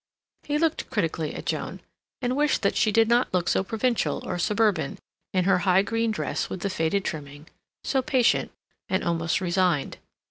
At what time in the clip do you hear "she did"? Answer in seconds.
2.75-3.07